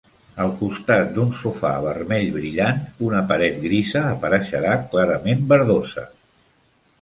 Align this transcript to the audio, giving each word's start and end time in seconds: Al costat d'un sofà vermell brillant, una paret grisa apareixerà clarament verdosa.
Al 0.43 0.51
costat 0.59 1.09
d'un 1.17 1.33
sofà 1.41 1.73
vermell 1.83 2.25
brillant, 2.37 2.79
una 3.09 3.21
paret 3.33 3.61
grisa 3.67 4.03
apareixerà 4.15 4.73
clarament 4.95 5.47
verdosa. 5.55 6.09